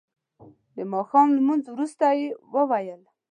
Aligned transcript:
د 0.75 0.77
ماښام 0.93 1.27
لمونځ 1.37 1.63
وروسته 1.69 2.05
یې 2.19 2.27
وویل. 2.53 3.01